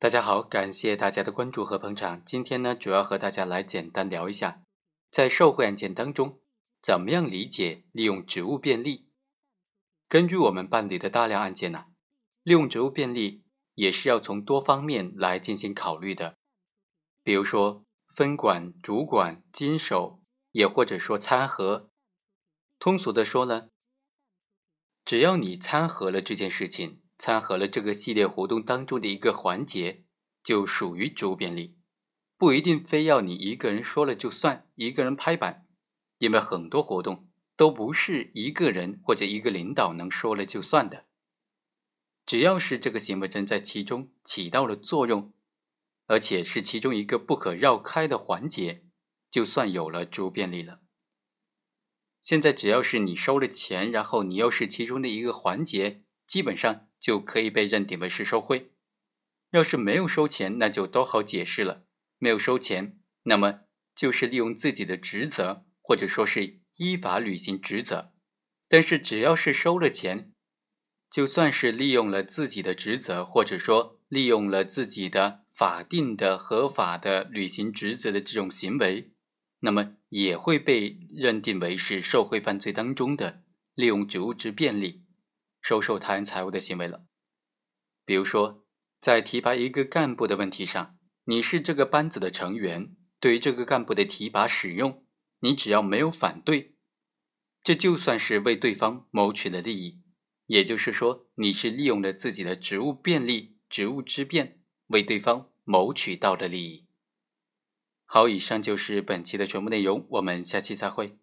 [0.00, 2.24] 大家好，感谢大家的关注和捧场。
[2.24, 4.62] 今天呢，主要和大家来简单聊一下，
[5.10, 6.40] 在受贿案件当中，
[6.80, 9.08] 怎么样理解利用职务便利。
[10.06, 11.86] 根据我们办理的大量案件呢，
[12.44, 13.42] 利用职务便利
[13.74, 16.36] 也是要从多方面来进行考虑的。
[17.24, 17.84] 比如说
[18.14, 20.22] 分管、主管、经手，
[20.52, 21.90] 也或者说参合。
[22.78, 23.70] 通俗的说呢，
[25.04, 27.02] 只要你参合了这件事情。
[27.18, 30.04] 参合了这个系列活动当中的一个环节，
[30.42, 31.76] 就属于职务便利，
[32.36, 35.66] 不一定非要你一个人说了就算，一个人拍板，
[36.18, 41.06] 因为很多活动都不是一个人或者一个领导能说了就算的。
[42.24, 45.32] 只要是这个行为人在其中起到了作用，
[46.06, 48.84] 而且是其中一个不可绕开的环节，
[49.30, 50.80] 就算有了职务便利了。
[52.22, 56.84] 现在只要是你收了钱，然后你又是其中的一个环节，基本上。
[57.00, 58.72] 就可以被认定为是受贿。
[59.52, 61.84] 要是没有收钱，那就都好解释了。
[62.18, 63.60] 没有收钱，那么
[63.94, 68.12] 就是利用自己的职责，或者说是依法履行职责。
[68.68, 70.32] 但是只要是收了钱，
[71.08, 79.12] 就算是利用了自己的职责，或者说利用了自己的法定的合法的履行职责的这种行为，
[79.60, 83.44] 那么也会被认定为是受贿犯罪当中的
[83.76, 85.04] 利用职务之便利。
[85.68, 87.04] 收受他人财物的行为了。
[88.06, 88.64] 比如说，
[89.02, 95.04] 在提拔一个干部的问题上，你是这个班子的成员，对于这个干部的提拔使用，
[95.40, 96.74] 你只要没有反对，
[97.62, 100.00] 这就算是为对方谋取了利益。
[100.46, 106.86] 也就是说，你是利用了自己的职务便利、职务之便，为对方谋取到的利益。
[108.06, 111.18] 好，以上就是本期的全部内容，我们下期再会。